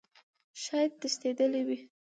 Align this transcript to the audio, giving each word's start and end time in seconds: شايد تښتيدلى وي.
شايد 0.63 0.91
تښتيدلى 1.01 1.61
وي. 1.67 1.77